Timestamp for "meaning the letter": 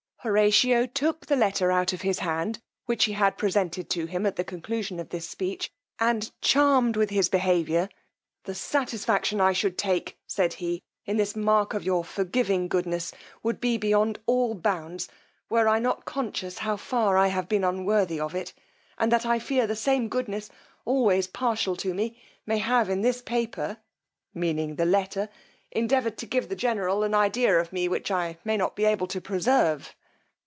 24.35-25.29